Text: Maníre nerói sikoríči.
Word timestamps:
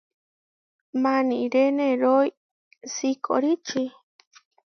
Maníre 1.01 1.63
nerói 1.77 2.27
sikoríči. 2.93 3.83